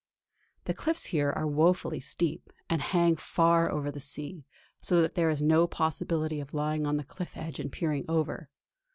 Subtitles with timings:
[0.63, 4.45] The cliffs here are wofully steep, and hang far over the sea;
[4.79, 8.49] so that there is no possibility of lying on the cliff edge and peering over.